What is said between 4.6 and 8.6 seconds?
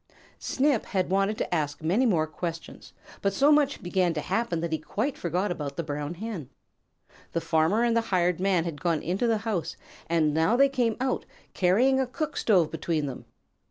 that he quite forgot about the Brown Hen. The Farmer and the Hired